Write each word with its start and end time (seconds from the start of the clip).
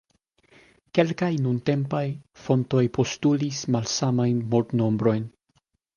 Kelkaj 0.97 1.29
nuntempaj 1.41 2.01
fontoj 2.45 2.81
postulis 2.97 3.61
malsamajn 3.77 4.41
mortnombrojn. 4.55 5.33